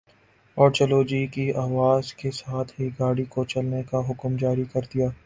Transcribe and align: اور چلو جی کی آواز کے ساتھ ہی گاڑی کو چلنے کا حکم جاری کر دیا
اور 0.57 0.71
چلو 0.71 1.01
جی 1.03 1.25
کی 1.27 1.45
آواز 1.57 2.13
کے 2.13 2.31
ساتھ 2.31 2.71
ہی 2.79 2.89
گاڑی 2.99 3.25
کو 3.29 3.43
چلنے 3.45 3.81
کا 3.91 3.99
حکم 4.09 4.35
جاری 4.37 4.63
کر 4.73 4.81
دیا 4.93 5.07